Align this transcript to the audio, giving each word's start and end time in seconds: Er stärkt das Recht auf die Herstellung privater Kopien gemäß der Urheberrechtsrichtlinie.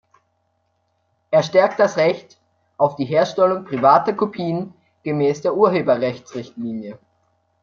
Er 1.29 1.43
stärkt 1.43 1.79
das 1.79 1.95
Recht 1.95 2.39
auf 2.79 2.95
die 2.95 3.05
Herstellung 3.05 3.65
privater 3.65 4.13
Kopien 4.13 4.73
gemäß 5.03 5.41
der 5.43 5.53
Urheberrechtsrichtlinie. 5.55 6.97